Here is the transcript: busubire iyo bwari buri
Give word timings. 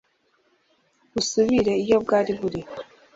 busubire 1.13 1.73
iyo 1.83 1.97
bwari 2.03 2.31
buri 2.39 2.61